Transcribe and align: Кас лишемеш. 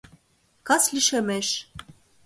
Кас 0.67 0.83
лишемеш. 0.93 1.47